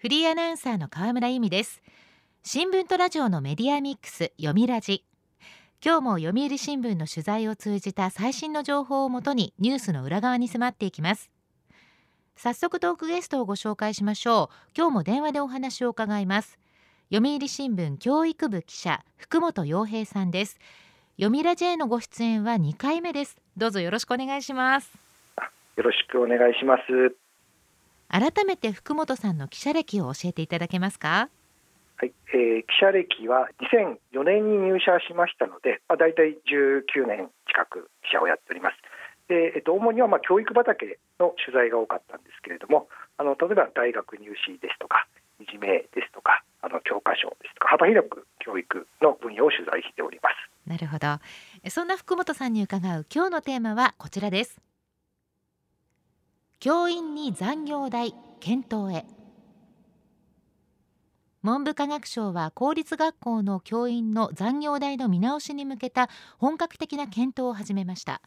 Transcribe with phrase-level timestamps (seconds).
[0.00, 1.82] フリーアナウンサーの河村由美です。
[2.44, 5.04] 新聞とラジオのメディアミックス読みラジ。
[5.84, 11.32] 今日も読売新聞の取材を通じた最新の情報をもとにニュースの裏側に迫っていきます。
[12.36, 14.70] 早速トークゲストをご紹介しましょう。
[14.76, 16.60] 今日も電話でお話を伺います。
[17.12, 20.60] 読売新聞教育部記者福本洋平さんです。
[21.16, 23.36] 読みラジへのご出演は2回目です。
[23.56, 24.92] どうぞよろしくお願いします。
[25.76, 27.27] よろしくお願いします。
[28.08, 31.28] 改めて福本さんの記者歴を教えていただけますか？
[31.96, 33.48] はい、えー、記者歴は
[34.12, 38.76] 2004年に入社しましたので、まあ、大体19年近く記者をやっております。
[39.28, 45.06] でえっと、主にはまあ教育畑の取材が多かったんですけれどもあの例えば大学入試ですとか
[45.38, 50.34] いじめですとかあの教科書ですとか幅広く教育の分野を取材しております。
[50.66, 51.18] なるほど。
[51.68, 54.60] そんな福本さんに伺う今日のテーマはこちらです
[56.60, 59.06] 教員に残業代検討へ。
[61.44, 68.20] 文部科学省は公立学校の教員の残業代の見直しに向けた本格的な検討を始めました。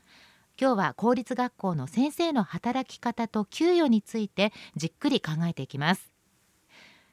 [0.58, 6.13] 今日は公立学校の先生の働き方と給与についてじっくり考えていきます。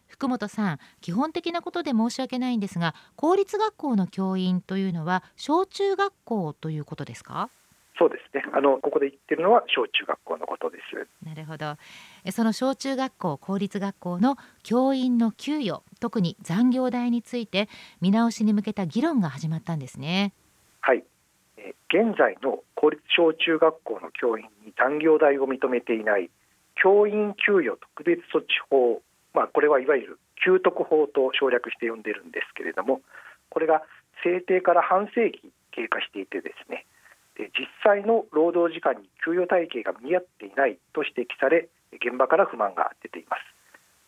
[0.06, 7.50] 福本さん基本的なことで申し訳ないんですが公立学校の教員というのは小中学校ということですか？
[7.98, 8.44] そうですね。
[8.52, 11.08] あのここで言ってるのは小中学校のことです。
[11.26, 11.76] なるほど。
[12.30, 17.68] その小中学校公立学校の教員の給与、特に残業代について
[18.00, 20.32] 見直しに向けた議論が始まったんですね。
[20.80, 21.02] はい。
[21.56, 26.30] え現在の公立小中学校の教員に残業代を認めていない
[26.80, 29.02] 教員給与特別措置法、
[29.34, 33.00] まあこれはいわゆる給特法と省略して呼んでるんですけれども、
[33.50, 33.82] これが
[34.22, 36.86] 制定から半世紀経過していてですね。
[37.38, 43.42] 実際の労働時間に給与体系が見合っていないと指摘され現場から不満が出ています。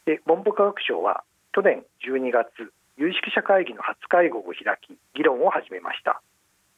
[0.06, 6.20] で文部科学省は去年12月有識者会議の初会合を開き議論を始めました。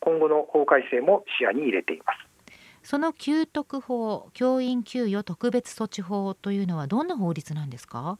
[0.01, 2.33] 今後の法改正も視野に入れています。
[2.83, 8.19] その給特法教員給与特別措置法というのはどんな法律なんですか、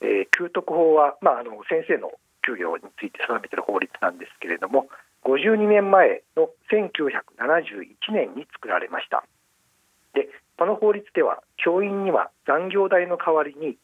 [0.00, 2.12] えー、給特法は、まあ、あの先生の
[2.46, 4.86] 給与について定めている法律なんですけれども
[5.24, 9.24] 52年前の1971年に作られました。
[10.14, 13.76] でこの法律では教員には残業代の代わりに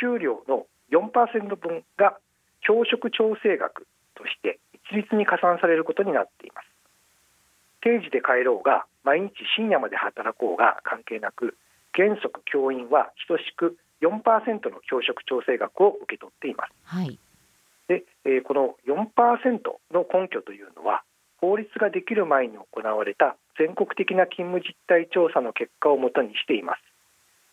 [0.00, 2.16] 給料の4%分が
[2.60, 6.68] 教職調整額として一律に加算されることになっています。
[7.82, 11.56] 定時で帰ろうが毎日深夜まで働こうが関係なく
[11.92, 17.18] 原則教員は等しく4%の教職調整額を受け取っています、はい。
[17.88, 19.60] で、えー、この4%
[19.92, 21.02] の根拠というのは
[21.38, 26.80] 法律ができる前に行われた全国的な勤務実態調査の結果をもとにしています。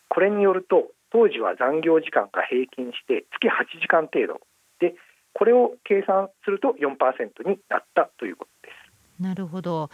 [0.08, 4.40] これによると当時は残業時間が平均して月8時間程度。
[4.80, 4.94] で
[5.34, 8.74] これを計算すると4%になったということで
[9.18, 9.22] す。
[9.22, 9.90] なるほど。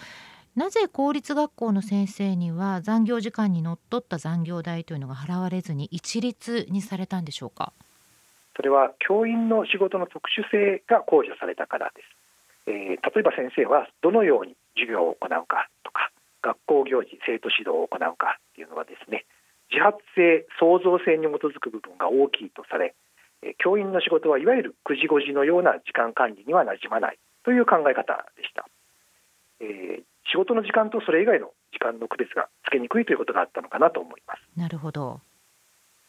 [0.57, 7.73] なぜ公立学校の先生には残業時間にのっとった残業代というのが払われずに一律にされたんでしょうか？
[8.59, 12.11] それは教員の仕事の特殊性が考慮されたからです、
[12.67, 16.11] えー、例えば先生はどのように授業を行うかとか
[16.43, 19.31] 学校行事生徒指導を行うかっていうのはですね
[19.71, 22.99] 自発性創造性に基づく部分が大きいとされ
[23.63, 28.67] 教員の仕事はいわゆる9時5時のような時間管理にはなじまないという考え方でした、
[29.63, 34.43] えー、仕事の時間とそれ以外の時間の区別がつけにくいということがあったのかなと思います。
[34.59, 35.21] なるほど。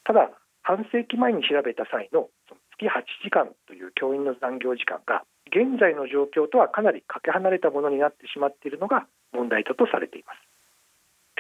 [0.04, 0.32] ただ
[0.70, 2.30] 半世紀前に調べた際の
[2.78, 10.38] 月8時間という教員の残業時間が現在の状況とはかなりかけ離れたものになってしまっているのが問題だとされています。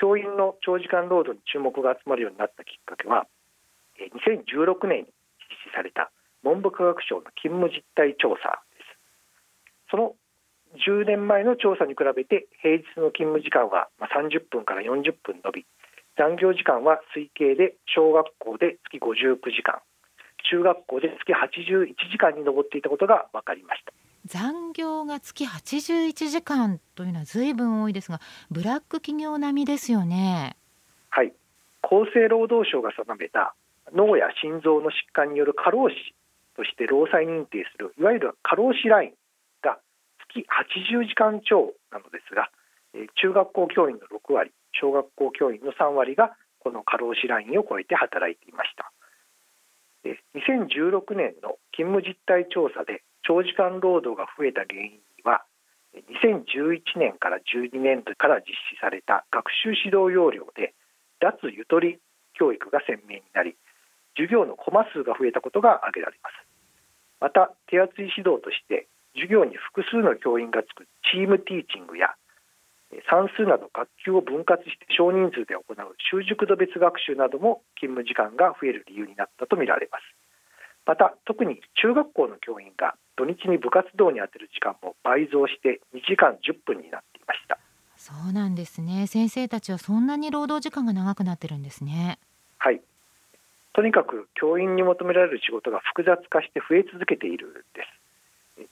[0.01, 3.29] 教員の長時間労働に注目が集まるようになったきっかけは
[4.01, 5.13] 2016年に
[5.45, 6.09] 実施された
[6.41, 9.93] 文部科学省の勤務実態調査です。
[9.93, 10.17] その
[10.89, 15.67] 10年前の調査に比べて平日の勤務時間は30分から40分伸び
[16.19, 19.79] 残業時間は推計で小学校で月59時間
[20.51, 23.93] 中学校で月81時間に上っていたことが分かりました。
[24.25, 28.19] 残業が月81時間というのはずいぶん多いですが
[28.51, 30.57] ブラック企業並みですよね。
[31.09, 31.31] はい。
[31.81, 33.55] 厚生労働省が定めた
[33.95, 35.95] 脳や心臓の疾患による過労死
[36.57, 39.11] として労災認定するいわゆる過労死ライン
[39.63, 39.79] が
[40.27, 40.45] 月
[40.75, 42.51] 80時間超なのですが
[43.21, 48.91] 中学校教員の6割小学校教員の3割がこの過労死ラインを超えて働いていました。
[50.05, 55.43] 2016年の勤務実態調査で長時間労働が増えた原因には
[55.95, 60.73] 2011年から12年度から実施された学習指導要領で
[61.19, 61.99] 脱ゆとり
[62.33, 63.55] 教育が鮮明になり
[64.15, 66.33] 授業のコマ数が増えたことが挙げられます。
[67.19, 72.15] また手厚い指導として授業に複数の教員がつくチームティーチングや
[73.09, 80.03] 算数など学級を分割して少人数で行う習熟度別学習なども勤務時間が増える理由になったとみられます。
[80.85, 87.59] また特に中学校の教員が土日に部活動に充てる時間も倍増して2時間10分になっていました。
[87.95, 89.05] そうなんですね。
[89.05, 92.17] 先生たちはそんなに労働時間が長くなってるんですね。
[92.57, 92.81] はい。
[93.73, 97.99] とにかく教員に求められる仕事が複雑化して増え続けているんです。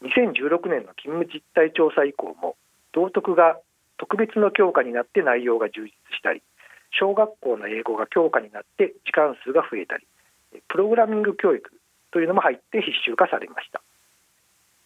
[0.01, 2.55] 2016年の勤務実態調査以降も
[2.93, 3.59] 道徳が
[3.97, 6.41] 特別の教科になって内容が充実したり
[6.91, 10.07] 小学校の英語が教科になって時間数が増えたり
[10.67, 11.61] プログラミング教育
[12.11, 13.81] というのも入って必修化されました。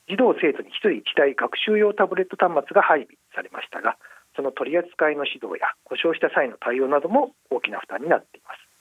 [0.10, 3.96] 児童生徒に1人1台学習用タブレット端末が配備されましたが
[4.36, 8.72] その取り扱いの指導や故障した際の対応なども大きな負担になっています。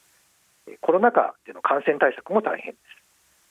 [0.80, 3.00] コロナ禍での感染対策も大変です。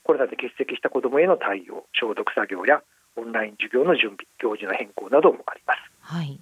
[0.04, 2.82] コロナで欠席した子どもへの対応消毒作業や
[3.16, 6.40] オンライン授業の準備行事の変更などもあります、はい、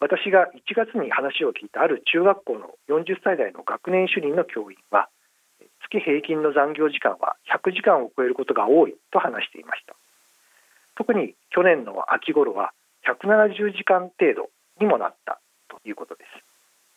[0.00, 5.08] 私が1月に話を聞いたある中学校の40歳代の学年主任の教員は
[5.90, 9.96] 月平均の残業時間は100時間を超えることが多いと話していました。
[10.94, 12.72] 特に去年の秋頃は
[13.06, 14.50] 170時間程度
[14.80, 16.48] にもなったということです。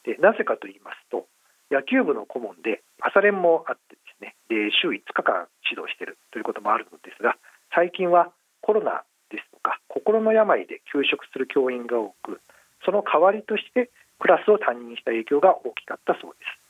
[0.03, 1.25] でなぜかと言いますと
[1.69, 7.37] 野球部の顧問で朝練もあってですねで週5日間指導しているということもあるのですが
[7.73, 12.41] 最近はコロナですとか心の病で休職する教員が多く
[12.85, 13.89] その代わりとして
[14.19, 16.61] クラスを担任した影響が大きかったそうです。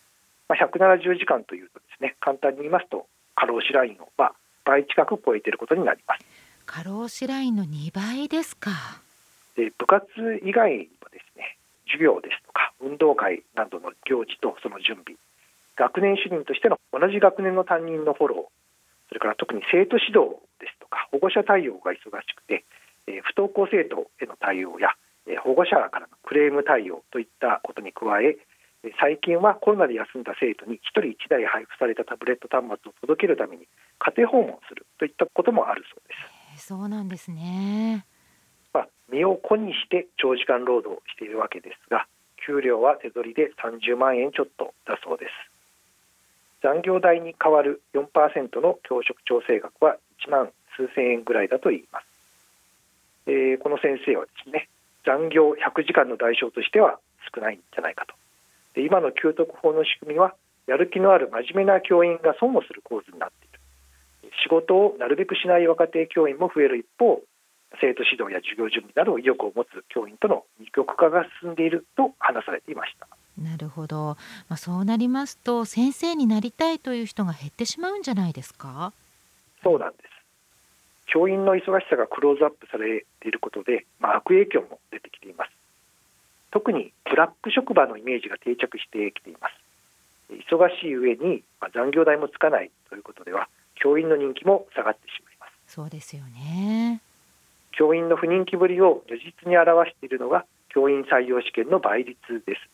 [0.47, 4.33] まあ、170時間というとですね簡単に言いますと過労死ラインをまあ
[4.65, 6.25] 倍近く超えていることになります。
[6.65, 8.71] 過労死ラインの2倍ですか。
[9.55, 10.05] で部活
[10.43, 15.17] 以外にもですね授業ですとか運動会などの行事とその準備
[15.75, 18.61] 学年主任としての同じ学年の担任のフォロー
[19.09, 22.63] それから特に生徒指導ですとか保護者対応が忙しくて、
[23.07, 24.95] えー、不登校生徒への対応や
[25.43, 28.37] 保護者からのクレーム対応といったことに加え
[28.99, 33.67] 最近はコロナで休んだ生徒に1人1台配布されたタブレット端末を届けるために
[33.99, 36.15] 家庭訪問するといったこともあるそうで
[36.57, 36.67] す。
[36.67, 38.05] そうなんですね、
[38.73, 42.07] まあ、身を粉にして長時間労働しているわけですが
[42.45, 45.51] 給料は手取りで30万円ちょっとだそうです。
[46.61, 49.97] 残業代に代わる4%の教職調整額は
[50.27, 52.05] 1万数千円ぐらいだと言います、
[53.25, 54.69] えー、この先生はですね
[55.05, 56.99] 残業100時間の代償としては
[57.33, 58.13] 少ないんじゃないかと。
[58.73, 60.33] で今の給特法の仕組みは
[60.67, 63.59] やる気のある真面目な教員が損をする構図になっている。
[64.43, 67.21] 仕事をなるべくしない若手教員も増える一方
[67.79, 73.07] 生徒指導や授業準備など意欲を持つ教員との二極化が進んでいると話されていました。
[73.41, 74.17] なるほど、
[74.49, 78.93] まあ、そうなりますと先生になりたいという人が減ってしまうんじゃないですか？
[79.63, 80.10] そうなんです
[81.11, 85.51] 教員の忙しさがクローズアップされていることで、まあ、悪影響も出てきています。
[86.51, 89.53] 特にブラック職場のイメージが定着してきています。
[90.31, 95.73] 忙しい上に、まあ、残業代もつかないということでは教員の人気も下がってしまいます。
[95.75, 97.01] そうですよね。
[97.73, 102.69] 教員の不人気ぶりを如実に表しているのが教員採用試験の倍率です。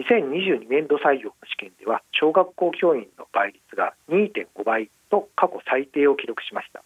[0.00, 6.82] 2022年度採用の試験では小学校教員の倍率が2.5倍と過去最低を記録しました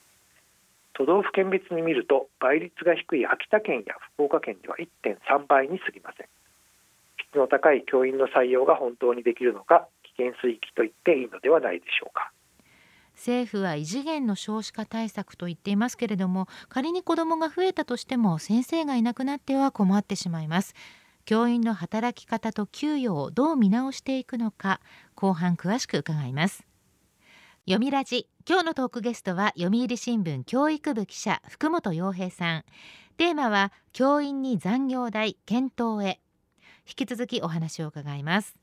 [0.96, 6.26] 都道府県別に見ると倍率が低い秋田県や福岡県では1.3倍に過ぎません。
[7.28, 12.32] 質の高い教員の採用が本当にできるのか危険水域と言っていいのではないでしょうか。
[13.14, 20.74] 政府は異次元の少子化対策と言っていますけれども仮に子どもが増えたとしても先生がいなくなっては困ってしまいます。
[21.26, 24.80] 教員の働き方と給与をどう見直していくのか
[25.14, 26.66] 後半詳しく伺います。
[27.66, 28.28] 読みラジ。
[28.48, 32.64] 今日のトークゲストは読売新聞教育部記者福本洋平さん。
[33.16, 36.20] テーマは教員に残業代検討へ。
[36.86, 38.54] 引き続きお話を伺います。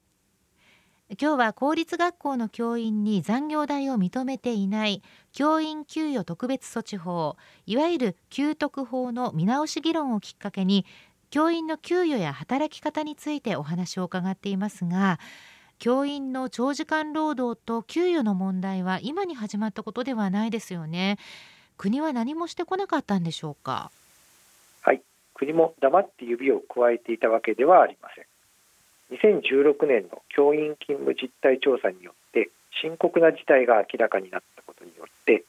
[1.19, 7.35] 今日は公立学校の教員に残業代を認めていない教員給与特別措置法
[7.65, 10.85] いわゆる給特法の見直し議論をきっかけに
[11.29, 15.19] 教員の給与や働き方についてお話を伺っていますが
[15.79, 21.17] 教員の長時間労働と給与の問題は今に始まったことではないですよね。
[21.77, 23.91] 国は何もしてこなかったんでしょうか？
[24.81, 25.01] はい。
[25.33, 28.25] 国も黙って指を加えていたわけではありません。
[29.17, 32.49] 2016年の教員勤務実態調査によって
[32.81, 35.43] 深刻な事態が明らかになったことによって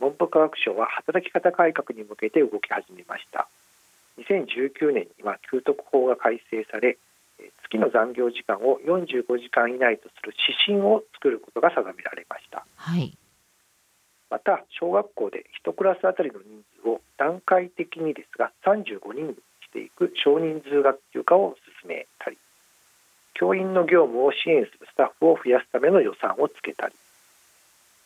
[0.00, 3.48] 文部科学省は働き方改革に向けて動き始めました。
[4.18, 6.96] 2019年には給特法が改正され
[7.62, 10.34] 月の残業時間を45時間以内とする
[10.66, 12.66] 指針を作ることが定められました。
[12.76, 13.16] はい。
[14.30, 22.38] また小学校で1クラスあたりの人数を段階的にですが35人にしていく少人数学級化を進めたり
[23.34, 26.94] 教員の業務を支援するスタッフを増やすための予算をつけたり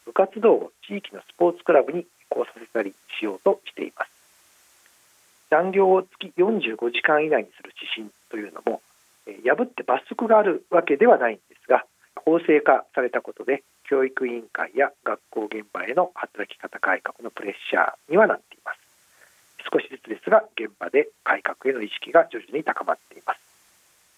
[0.04, 4.10] 部活動を地域のスポーツクラブに移行させたりしようとしています。
[5.50, 8.82] 残業を月45時間以内にする指針というのも
[9.44, 11.84] 破って罰則があるわけではないんですが
[12.24, 18.78] 法制化されたことで教育委員会や学校現場への働き方改革のプレッシャーにはなっています。
[19.72, 23.40] 少しずつですが現場で改革への意識が徐々に高まっています。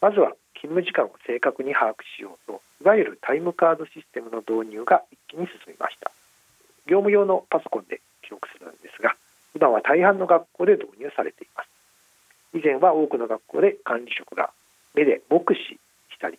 [0.01, 6.11] まずは勤務時間を正確に把握しようといわゆるタイムカードシステムの導入が一気に進みました。
[6.87, 9.15] 業務用のパソコンで記録するんですが
[9.55, 11.69] 今は大半の学校で導入されています。
[12.55, 14.51] 以前は多くの学校で管理職が
[14.95, 15.79] 目で目視
[16.13, 16.39] したり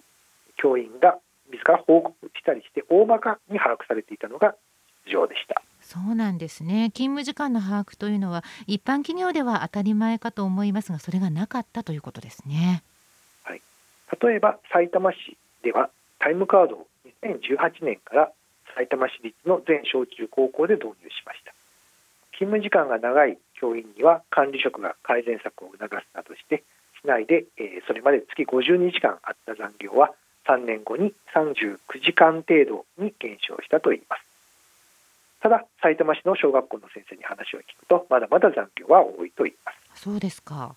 [0.58, 1.18] 教員が
[1.52, 4.56] 自ら報告したりして大まかに把握されていたのが
[5.06, 5.62] 実情でした。
[5.82, 6.92] そうなんですね。
[6.94, 12.84] 勤務時間の把握というのは一般企業では当たり前かと思いますがそれがなかったということですね。
[13.44, 13.62] はい。
[14.22, 15.90] 例えば埼玉市では
[16.20, 16.88] タイムカードを
[17.24, 18.32] 2018年から
[18.76, 21.54] 埼玉市立の全小中高校で導入しました。
[22.34, 26.64] 勤務時間が長い教員には管理職が改善策を促すなどして
[27.04, 30.12] 市内で、えー、それまで月52時間あった残業は
[30.48, 34.22] 3年後に39時間程度に減少したといいます。
[35.42, 40.04] ただ埼玉市の小学校の先生に話を聞くとまだまだ残業は多いと言います。
[40.04, 40.76] そうですか。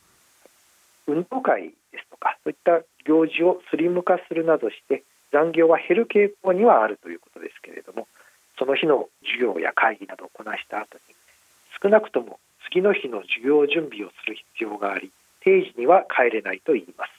[1.07, 8.09] 運動会ですとかそういった行事をスリム化するなどして残業は減る傾向にはあるということですけれども
[8.59, 11.14] その日の授業や会議などをこなした後に
[11.83, 12.38] 少なくとも
[12.71, 15.11] 次の日の授業準備をする必要があり
[15.44, 17.10] 定時には帰れないと言います。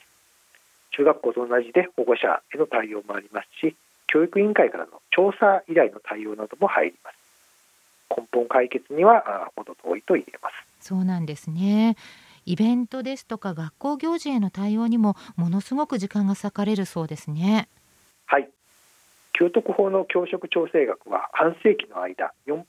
[0.92, 7.16] 中学校と同じで保護者への対応もありますし教育委員会からの調査依頼の対応なども入ります。
[8.08, 10.54] 根本解決にはほど遠いと言えます。
[10.80, 11.96] そうなんですね。
[12.44, 17.68] イベントですとか学校行事への対応にもものすごく時間が割かれるそうですね。
[18.26, 18.48] はい。
[19.32, 22.62] 給特法の教職調整額は半世紀の間4%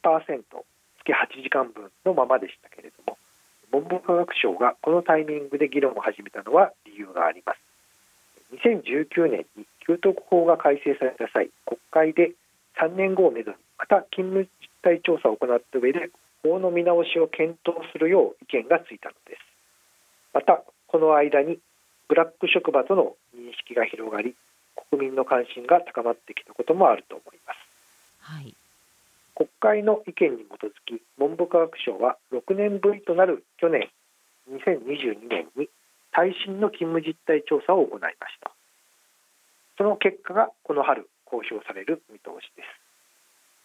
[1.05, 3.16] 月8時間分のままでしたけれども
[3.71, 7.59] 文部科学省がこのタイミングで議論を始めたのは理由があります。
[8.63, 12.31] 2019年に給特法が改正された際国会で
[12.79, 16.09] 3年後をめどにまた勤務実態調査を行った上で
[16.43, 19.41] 法の見直しを検討するよう意見がついたのです。
[20.33, 21.59] またこの間に
[22.07, 24.35] ブラック職場との認識が広がり
[24.89, 27.57] 国民の関心が高まってきたこともあると思います、
[28.21, 28.55] はい、
[29.37, 33.87] 国会の意見に基づき文部科学省は6年ぶりとなる去年
[34.49, 35.69] 2022年に
[36.11, 38.49] 最新の勤務実態調査を行いました。
[39.77, 42.65] その結果がこの春公表される見通しです。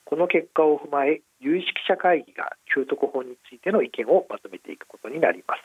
[0.04, 5.64] この結果を踏まえ有識者会議が給特法についての意見をまとめていくことになります。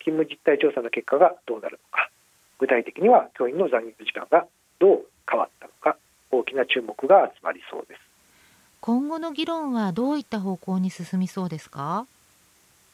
[0.00, 2.08] 勤務実態調査の結果がどうなるのか
[2.58, 4.46] 具体的には教員の残業時間が
[4.78, 5.98] どう変わったのか
[6.30, 8.09] 大きな注目が集まりそうです。
[8.80, 12.06] 今後の議論はどういった方向に進みそうですか？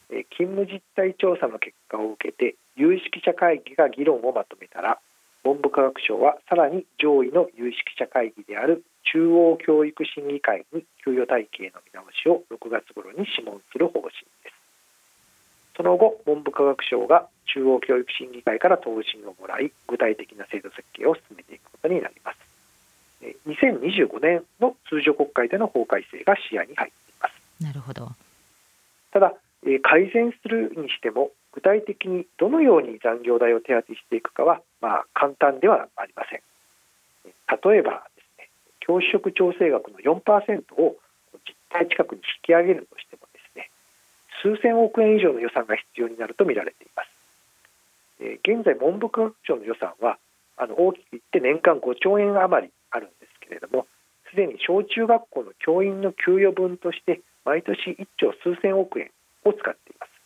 [0.08, 4.98] 勤務実態調査の結果を受けて有識者会議が議論をまとめたら
[5.42, 14.10] 文部科学省はさらに上位の有識者会議である中央教育審議会に給与体系の見直しを6月頃に諮問する方針
[14.42, 14.54] です。
[15.76, 22.35] その後文部科学省が中央教育審議会から答申をもらい具体的な制度設計を進めていくことになります。
[23.46, 28.10] 2025年の通常国会での法改正が視野に入っていますなるほど
[29.12, 29.34] ただ
[29.82, 36.40] 改善するにしても具体的にどのように残業代を手当てしていくかは、まあ、簡単ではありません。
[37.24, 40.20] 例えばですね、教職調整額の4%
[40.76, 40.96] を
[41.48, 43.70] 実態近くに引き上げるとしてもですね、
[44.42, 47.08] 数千億円以上の予算が必要になると見られています。
[48.20, 50.18] え現在文部科学省の予算は
[50.58, 53.86] あの大きく言って年間5兆円余りあるんですけれども、
[54.30, 59.10] すでに小中学校の教員の給与分として毎年1兆数千億円
[59.44, 60.16] を使っています。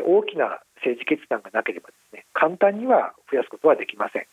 [0.00, 4.26] 大きな政治決断がなければですね簡単には増やすことはできません。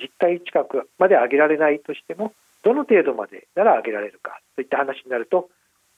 [0.00, 2.32] 実態近くまで上げられないとしても
[2.62, 5.48] どの程度までなら上げられるかといった話になると、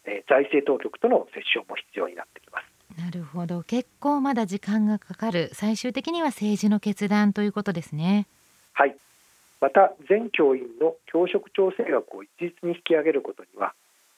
[0.04, 2.74] えー、財政当局との折衝も必要になってきます。
[3.00, 3.62] なるほど。
[3.62, 5.50] 結構まだ時間がかかる。
[5.52, 8.26] 最終的には政治の決断ということですね。
[8.72, 8.96] はい
[9.64, 13.72] また全教員の教職調整額を一律に引き上げることには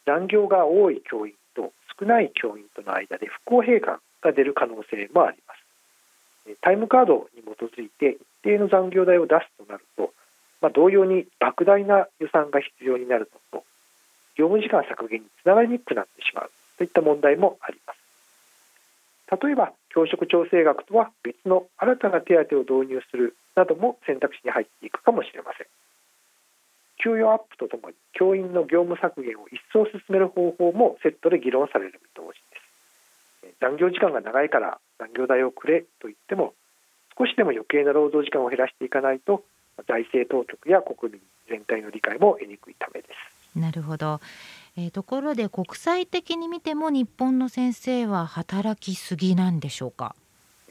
[0.04, 6.56] 残業が多い教員と少ない教員との間で不公平感が出る可能性もあります。
[6.60, 10.10] タイムカードに基づいて一定の残業代を出すとなると、
[10.60, 13.64] まあ、同様に莫大な予算が必要になるのと
[14.34, 19.44] 業務時間削減につながりにくくなってしまうといった問題もあります。
[19.44, 25.66] 例えば教職調整額とは別の新たな手当を導入するなども選択肢に入っていくかもしれません。
[27.02, 32.56] 給与アップとともに教員の業務削減を一層進める方法もセットで議論される見通しで
[33.50, 33.56] す。
[33.60, 36.54] 残業時間が長いから残業代をくれと言っても
[37.18, 39.44] 少しでも余計な労働時間を減らしていかないと
[39.88, 43.58] 財政当局や国民全体の理解も得にくいためです。
[43.58, 44.20] なるほど、
[44.76, 50.14] えー、ところで国際的に見ても日本の先生は働きすぎなんでしょうか？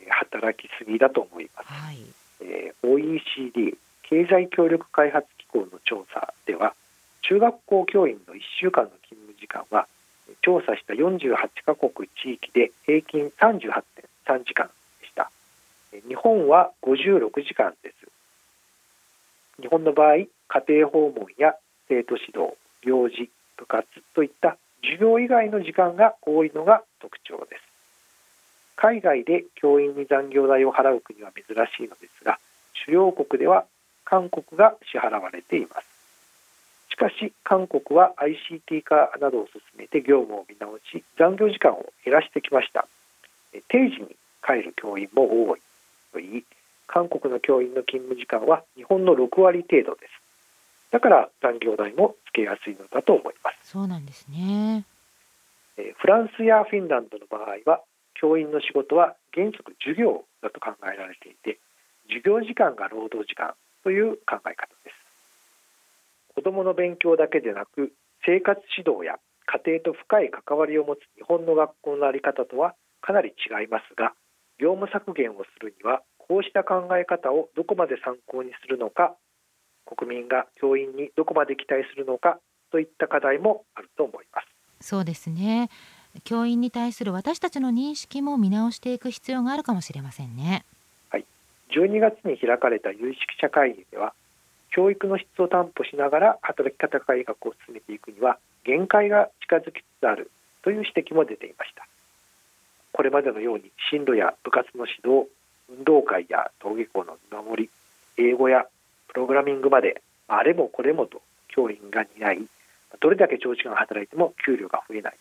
[0.08, 1.98] 働きすぎだと思います、はい
[2.46, 6.74] えー、OECD 経済協力開発機構の調査では
[7.22, 9.88] 中学校教員の1週間の勤務時間は
[10.42, 11.36] 調査した48
[11.66, 14.70] カ国地域で平均38.3時間
[15.02, 15.32] でした。
[16.08, 17.96] 日本は56時間です。
[19.62, 20.30] 日本の場合家
[20.68, 21.56] 庭訪問や
[21.88, 27.65] 生徒指導行事部活といった授業以外の時間が多いのが特徴です。
[28.76, 31.44] 海外で教員に残業代を払う国は珍
[31.78, 32.40] しいのですが
[32.86, 33.66] 主要国では
[34.04, 35.88] 韓国が支払われています。
[36.90, 42.88] しかし韓国は ICT 化などを進めて業務を見直し残業時間を減らしてきました。
[43.70, 44.16] 定時に
[44.46, 45.62] 帰る教員も多い。
[46.14, 46.44] といい
[46.88, 50.12] 韓国の教員の勤務時間は日本の6割程度です。
[50.92, 53.72] だから残業代もつけやすいのだと思います。
[53.72, 54.86] そうなんですね。
[55.98, 57.82] フランスやフィンランドの場合は
[58.16, 61.60] 教員の仕事は原則授業だと考えられていて
[62.08, 63.54] 授業時間が労働時間
[63.84, 65.06] という考え方です。
[66.36, 67.94] 子どもの勉強だけでなく
[68.26, 74.14] 生活指導や家庭と深い関わりを持つ日本の学校の在り方とはかなり違いますが
[74.60, 79.16] 業務削減をするにはこうした考え方をどこまで参考にするのか
[79.86, 82.40] 国民が教員にどこまで期待するのか
[82.72, 84.48] といった課題もあると思います。
[84.82, 85.70] そうですね。
[86.24, 90.66] 教員に対する私たちの認識も見直していく必要があるかもしれませんね。
[91.10, 91.26] はい。
[91.72, 94.14] 12月に開かれた有識者会議では
[94.72, 100.32] 教育の質を担保しながら働き方改革を進めていくには限界が近づきつつある
[100.64, 101.88] という指摘も出ていました。
[102.92, 105.30] これまでのように進路や部活の指導
[105.70, 107.70] 運動会や登下校の見守り
[108.18, 108.66] 英語や
[109.08, 112.46] プログラミングまであれもこれもと教員が担い
[113.00, 115.18] どれだけ長時間働いても給料が増えない。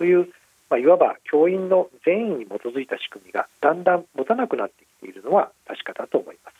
[0.00, 0.28] という、
[0.70, 6.54] まあ、いわば教員の善意に基づいた仕組みがだんだん持たなくなってきているのは確かだと思います。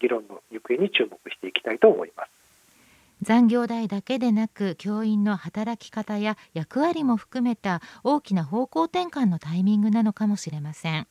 [0.00, 2.30] 議論の行方に注目していきたいと思います。
[3.22, 11.08] 残業代だけでなく教員の働き方や役割も含めた大きな方向転換のタイミングなのかもしれません。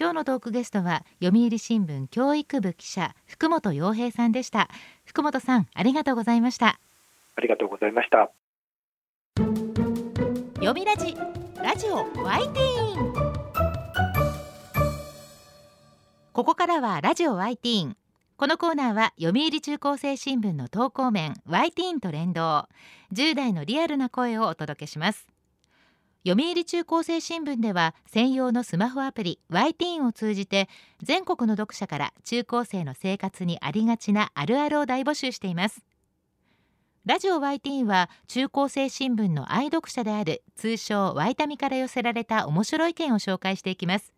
[0.00, 4.70] 今日のトークゲストは読売新聞教育部記者福本洋平さんでした。
[5.04, 6.80] 福本さんありがとうございました。
[7.36, 8.30] ありがとうございました
[10.66, 11.16] 読みラジ
[11.62, 13.12] ラジオワイティーン。
[16.32, 17.96] ここからはラジオワイティーン。
[18.36, 22.66] このコーナーは読売中高生新聞の投稿面ワイティーンと連動。
[23.12, 25.28] 10代のリアルな声をお届けします。
[26.26, 30.68] 読売中高生新聞では専用のスマホアプリ y ティーンを通じて
[31.00, 35.85] 全国の読者から中高生の生活にありがちなあるあるを大募集しています。
[37.06, 44.12] ラジオ y ティーンは中高生新聞の愛読者である通称ワイタミから寄せられた面白い意見を紹介していきます。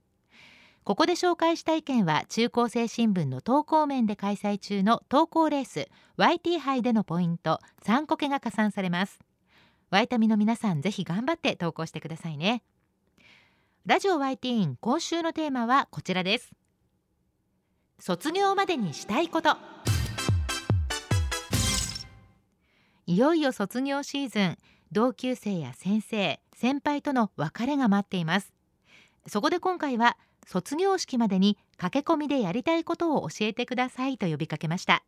[0.84, 9.18] ここで紹介した意見は中高生新聞の投稿面で開催中の投稿レース YT 杯でのポイント3個けが加算されます。
[9.90, 12.62] ワイタミの皆さんぜひ頑張って投稿してくださいね。
[13.84, 16.52] ラジオワイティーン今週のテーマはこちらです。
[17.98, 19.58] 卒業までにしたいこと。
[23.08, 24.58] いよいよ卒業シーズン
[24.92, 28.52] 同級生や先生先輩との別れが待っています。
[29.26, 35.04] そこで今回は卒業式までに駆け込みでやりたいことを教えてくださいと呼びかけました。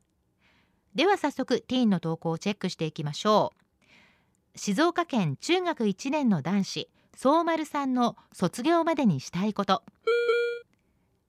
[0.94, 3.52] では早速ティーンの投稿をチェックしていきましょ
[4.56, 4.58] う。
[4.58, 9.82] 静岡県中学1年の男子相丸さんの卒業までにしたいこと。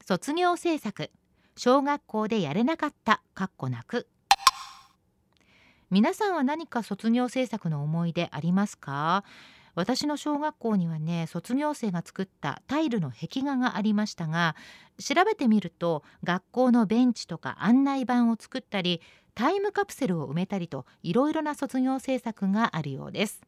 [0.07, 1.11] 卒業制作
[1.57, 4.07] 小学校でやれなかったかっこなく。
[5.91, 9.25] 皆さんは何か卒業制作の思い出ありますか？
[9.75, 14.55] 私の小学校にはね卒業生が作ったタイルの壁画がありましたが
[14.97, 19.01] 調べてみると学校のベンチとか案内板を作ったり
[19.35, 23.41] タイムカプセルを埋めたりといろいろな卒業制作があるようです。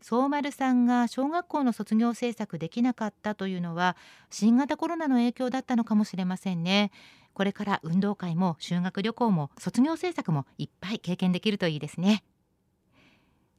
[0.00, 3.98] 総丸さんが小学校の卒業制作できなかったというのは
[4.30, 6.90] 新型コロナの影響だったのかもしれませんね。
[7.34, 12.22] これから運動会も修学旅行も卒業制作もいっぱい経験できるといいですね。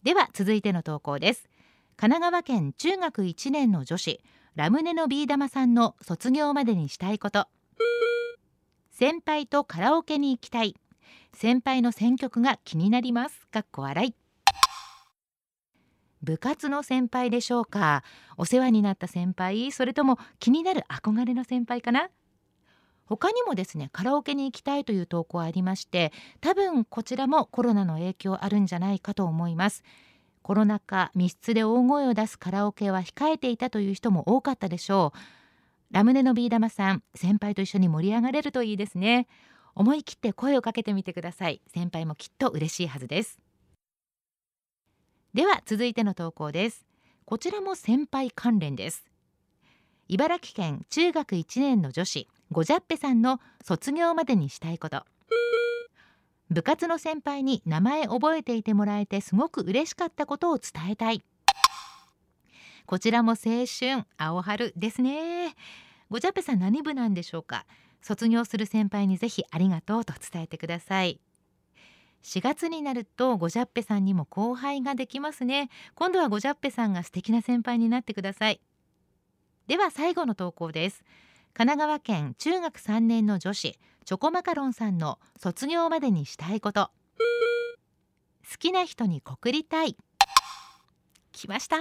[0.03, 1.49] では続いての投稿です。
[1.95, 4.21] 神奈川県中学1年の女子
[4.55, 7.47] ラムネのビー玉さんの卒業までにしたいこと。
[8.91, 10.75] 先輩とカラオケに行きたい。
[11.33, 13.47] 先輩の選曲が気になります。
[13.47, 14.15] かっこ笑い。
[16.21, 18.03] 部活の先輩でしょうか。
[18.37, 22.09] お世話になった先輩それとも気になる憧れの先輩かな。
[23.11, 29.83] 他にもですねカラオケに行きたいという投稿ありまして多分こちらもコロナの影響あるんじゃないかと思います。
[30.43, 35.19] コロナ禍密室で大声を出すカラオケは控えていたという人も多かったでしょう。
[35.91, 39.27] ラムネのビー玉さん先輩と一緒に盛り上がれるといいですね。
[39.75, 41.61] 思い切って声をかけてみてください。
[41.67, 43.39] 先輩もきっと嬉しいはずです。
[45.33, 46.85] では続いての投稿です。
[47.25, 49.10] こちらも先輩関連です。
[50.13, 55.05] 茨城県中学1年の女子ごじゃっぺさんの卒業までにしたいこと。
[56.49, 61.23] 部活の先輩に名前覚えていてもらえてすごく嬉しかったことを伝えたい。
[62.85, 65.55] こちらも青春青春ですね。
[66.09, 67.65] ごじゃっぺさん何部なんでしょうか？
[68.01, 71.21] 卒業する先輩にぜひありがとうと伝えてください。
[72.23, 75.69] 4月になるとごじゃっぺさんにも後輩ができますね。
[75.95, 78.59] 今度はごじゃっぺさんが素敵な先輩になってください。
[79.71, 81.01] では最後の投稿です。
[81.53, 86.91] 神奈川県中学3年の女子チョコマカロンさんの卒業までにしたいこと。
[88.51, 89.95] 好きな人に告りたい。
[91.31, 91.77] 来ました。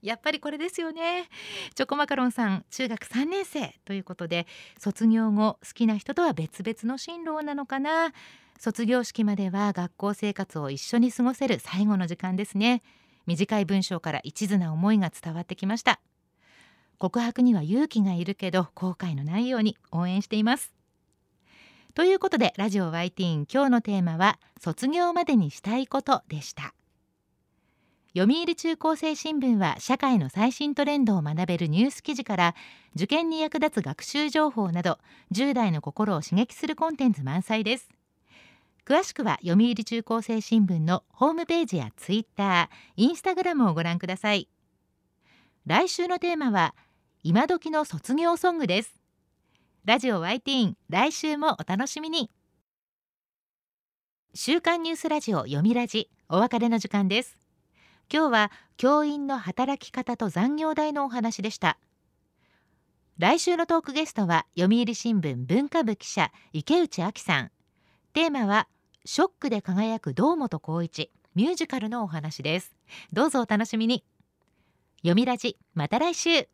[0.00, 1.28] やっぱりこれですよね。
[1.74, 4.46] チョコマカロンさん中学3年生ということで
[4.78, 8.14] 卒業後好きな人とは別々の進路なのかな。
[8.58, 12.82] 卒業式までは学校生活を一緒に過ごせる最後の時間ですね。
[13.26, 16.00] 短い文章から一途な思いが伝わってきました。
[17.00, 20.74] 告白には勇気がいるけど後悔のないように応援しています。
[21.94, 26.74] ということでラジオ Y ティーン今日のテーマは卒業までにしたいことでした。
[28.14, 32.54] 読売中高生新聞は社会の最新トレンドを学べるニュース記事から
[32.94, 34.98] 受験に役立つ学習情報など
[35.32, 37.88] 10代の心を刺激するコンテンツ満載です。
[38.84, 44.48] 詳しくは読売中高生新聞のホームページやツイッター、インスタグラムをご覧ください。
[45.66, 46.74] 来週のテーマは
[47.22, 48.94] 今時の卒業ソングです。
[49.84, 52.30] ラジオ Y ティーン来週もお楽しみに。
[54.32, 57.36] 週刊ニュースラジオ読みラジお別れの時間です。
[58.10, 61.78] 今日は教員の働き方と残業代のお話でした。
[63.18, 67.50] 来週のトークゲストは読売新聞文化部記者池内亜紀さん。
[68.14, 68.66] テーマは
[69.04, 72.74] ショックで輝く堂本光一ミュージカルのお話です。
[73.12, 74.06] どうぞお楽しみに。
[75.02, 76.48] 読みラジまた来週。